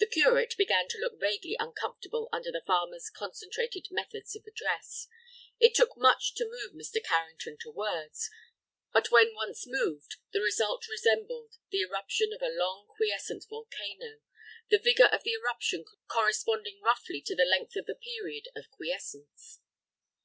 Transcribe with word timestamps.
The 0.00 0.08
Curate 0.08 0.56
began 0.58 0.88
to 0.88 0.98
look 0.98 1.20
vaguely 1.20 1.56
uncomfortable 1.60 2.28
under 2.32 2.50
the 2.50 2.64
farmer's 2.66 3.08
concentrated 3.08 3.86
methods 3.92 4.34
of 4.34 4.42
address. 4.44 5.06
It 5.60 5.76
took 5.76 5.96
much 5.96 6.34
to 6.34 6.50
move 6.50 6.72
Mr. 6.72 7.00
Carrington 7.00 7.56
to 7.60 7.70
words, 7.70 8.28
but 8.92 9.12
when 9.12 9.36
once 9.36 9.64
moved, 9.64 10.16
the 10.32 10.40
result 10.40 10.88
resembled 10.88 11.52
the 11.70 11.82
eruption 11.82 12.32
of 12.32 12.42
a 12.42 12.48
long 12.58 12.88
quiescent 12.96 13.44
volcano, 13.48 14.18
the 14.68 14.80
vigor 14.80 15.06
of 15.06 15.22
the 15.22 15.34
eruption 15.34 15.84
corresponding 16.08 16.80
roughly 16.82 17.20
to 17.24 17.36
the 17.36 17.44
length 17.48 17.76
of 17.76 17.86
the 17.86 17.94
period 17.94 18.48
of 18.56 18.68
quiescence. 18.72 19.60